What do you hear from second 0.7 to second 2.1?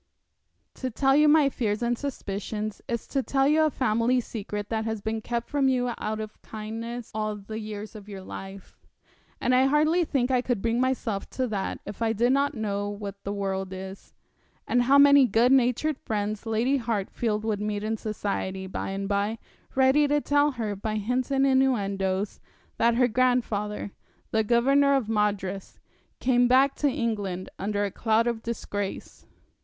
'To tell you my fears and